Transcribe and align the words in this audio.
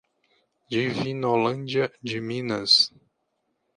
Divinolândia 0.69 1.93
de 2.01 2.19
Minas 2.19 2.91